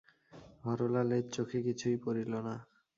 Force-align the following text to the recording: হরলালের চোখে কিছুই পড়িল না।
হরলালের 0.63 1.25
চোখে 1.35 1.59
কিছুই 1.67 1.97
পড়িল 2.03 2.31
না। 2.47 2.55